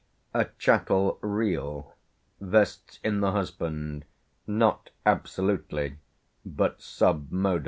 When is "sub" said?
6.81-7.31